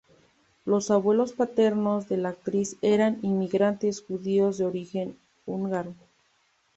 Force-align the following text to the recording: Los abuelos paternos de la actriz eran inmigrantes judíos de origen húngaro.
Los 0.65 0.89
abuelos 0.89 1.33
paternos 1.33 2.09
de 2.09 2.17
la 2.17 2.29
actriz 2.29 2.75
eran 2.81 3.19
inmigrantes 3.21 4.01
judíos 4.01 4.57
de 4.57 4.65
origen 4.65 5.15
húngaro. 5.45 5.93